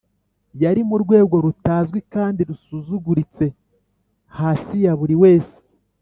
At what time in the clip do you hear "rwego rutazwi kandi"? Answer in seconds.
1.03-2.39